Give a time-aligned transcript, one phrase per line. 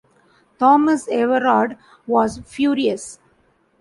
[0.57, 3.19] Thomas-Everard was furious.